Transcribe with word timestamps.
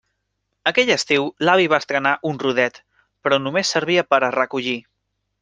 Aquell 0.69 0.87
estiu 0.93 1.27
l'avi 1.47 1.67
va 1.73 1.79
estrenar 1.85 2.15
un 2.31 2.41
rodet, 2.45 2.81
però 3.27 3.41
només 3.45 3.75
servia 3.77 4.07
per 4.15 4.23
a 4.23 4.33
recollir. 4.39 4.77